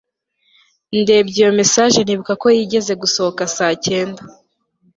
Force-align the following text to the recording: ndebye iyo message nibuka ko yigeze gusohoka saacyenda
ndebye 0.99 1.37
iyo 1.41 1.51
message 1.59 1.99
nibuka 2.03 2.33
ko 2.41 2.47
yigeze 2.57 2.93
gusohoka 3.01 3.41
saacyenda 3.55 4.21